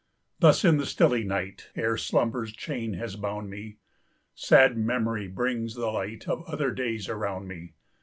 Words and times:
Thus 0.39 0.65
in 0.65 0.77
the 0.77 0.87
stilly 0.87 1.23
night, 1.23 1.69
Ere 1.75 1.95
slumber's 1.95 2.51
chain 2.51 2.93
has 2.95 3.15
bound 3.15 3.51
me, 3.51 3.77
Sad 4.33 4.75
Memory 4.75 5.27
brings 5.27 5.75
the 5.75 5.91
light 5.91 6.27
Of 6.27 6.41
other 6.47 6.71
days 6.71 7.07
around 7.07 7.47
me. 7.47 7.75